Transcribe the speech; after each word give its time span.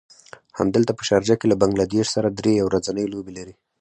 همدلته 0.59 0.91
په 0.95 1.03
شارجه 1.09 1.35
کې 1.39 1.45
له 1.51 1.55
بنګله 1.61 1.85
دېش 1.93 2.07
سره 2.15 2.27
دری 2.37 2.53
يو 2.61 2.65
ورځنۍ 2.69 3.05
لوبې 3.13 3.31
لري. 3.37 3.53